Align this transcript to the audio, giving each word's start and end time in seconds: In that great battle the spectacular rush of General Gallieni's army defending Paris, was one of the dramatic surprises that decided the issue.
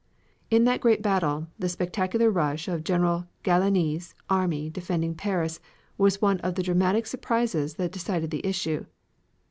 In 0.49 0.63
that 0.63 0.81
great 0.81 1.03
battle 1.03 1.45
the 1.59 1.69
spectacular 1.69 2.31
rush 2.31 2.67
of 2.67 2.83
General 2.83 3.27
Gallieni's 3.43 4.15
army 4.31 4.67
defending 4.67 5.13
Paris, 5.13 5.59
was 5.95 6.19
one 6.19 6.39
of 6.39 6.55
the 6.55 6.63
dramatic 6.63 7.05
surprises 7.05 7.75
that 7.75 7.91
decided 7.91 8.31
the 8.31 8.43
issue. 8.43 8.85